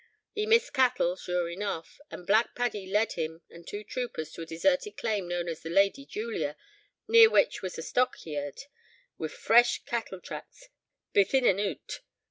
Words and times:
He 0.33 0.47
missed 0.47 0.73
cattle, 0.73 1.15
sure 1.15 1.47
enough, 1.47 2.01
and 2.09 2.25
Black 2.25 2.55
Paddy 2.55 2.87
led 2.87 3.11
him 3.11 3.43
and 3.51 3.67
two 3.67 3.83
troopers 3.83 4.31
to 4.31 4.41
a 4.41 4.47
deserted 4.47 4.97
claim 4.97 5.27
known 5.27 5.47
as 5.47 5.59
the 5.61 5.69
'Lady 5.69 6.07
Julia,' 6.07 6.57
near 7.07 7.29
which 7.29 7.61
was 7.61 7.77
a 7.77 7.83
stockyaird 7.83 8.63
wi' 9.19 9.27
fresh 9.27 9.83
cattle 9.85 10.19
tracks 10.19 10.69
baith 11.13 11.35
in 11.35 11.45
and 11.45 11.59
oot. 11.59 11.99